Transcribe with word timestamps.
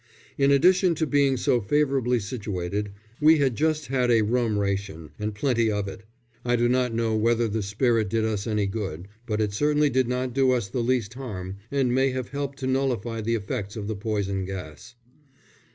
In 0.35 0.49
addition 0.49 0.95
to 0.95 1.05
being 1.05 1.37
so 1.37 1.61
favourably 1.61 2.19
situated, 2.19 2.89
we 3.21 3.37
had 3.37 3.55
just 3.55 3.85
had 3.85 4.09
a 4.09 4.23
rum 4.23 4.57
ration 4.57 5.11
and 5.19 5.35
plenty 5.35 5.69
of 5.71 5.87
it. 5.87 6.01
I 6.43 6.55
do 6.55 6.67
not 6.67 6.91
know 6.91 7.15
whether 7.15 7.47
the 7.47 7.61
spirit 7.61 8.09
did 8.09 8.25
us 8.25 8.47
any 8.47 8.65
good, 8.65 9.07
but 9.27 9.39
it 9.39 9.53
certainly 9.53 9.91
did 9.91 10.07
not 10.07 10.33
do 10.33 10.53
us 10.53 10.69
the 10.69 10.81
least 10.81 11.13
harm, 11.13 11.57
and 11.69 11.93
may 11.93 12.09
have 12.13 12.29
helped 12.29 12.57
to 12.61 12.65
nullify 12.65 13.21
the 13.21 13.35
effects 13.35 13.75
of 13.75 13.87
the 13.87 13.95
poison 13.95 14.43
gas. 14.43 14.95